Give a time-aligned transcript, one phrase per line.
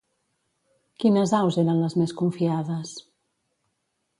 [1.03, 2.95] Quines aus eren les més confiades?